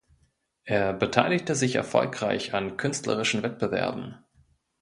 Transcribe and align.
Er 0.65 0.93
beteiligte 0.93 1.53
sich 1.53 1.75
erfolgreich 1.75 2.55
an 2.55 2.75
künstlerischen 2.75 3.43
Wettbewerben. 3.43 4.15